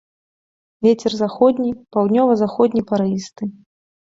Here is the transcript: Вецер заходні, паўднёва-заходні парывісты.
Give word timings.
Вецер 0.87 1.11
заходні, 1.19 1.75
паўднёва-заходні 1.97 2.81
парывісты. 2.93 3.43